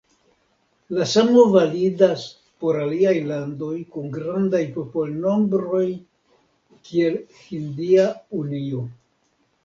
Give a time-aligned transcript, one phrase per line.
[0.99, 2.21] La samo validas
[2.63, 5.83] por aliaj landoj kun grandaj popolnombroj
[6.89, 8.07] kiel Hindia
[8.39, 8.81] Unio.